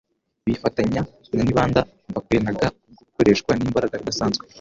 Bifatanya 0.45 1.01
na 1.35 1.41
nibanda 1.45 1.81
mvakwenaga 2.09 2.67
kubwo 2.77 3.01
gukoreshwa 3.07 3.51
n'imbaraga 3.55 3.99
idasanzwe; 4.01 4.43